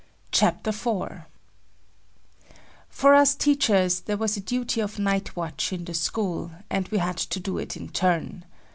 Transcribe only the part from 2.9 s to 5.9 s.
us teachers there was a duty of night watch in